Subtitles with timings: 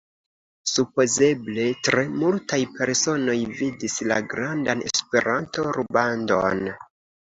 [0.69, 6.71] Supozeble tre multaj personoj vidis la grandan Esperanto-rubandon.